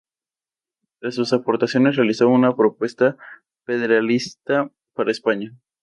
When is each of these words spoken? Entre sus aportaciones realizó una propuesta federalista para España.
Entre 0.95 1.11
sus 1.11 1.31
aportaciones 1.31 1.95
realizó 1.95 2.27
una 2.27 2.55
propuesta 2.55 3.17
federalista 3.67 4.71
para 4.95 5.11
España. 5.11 5.53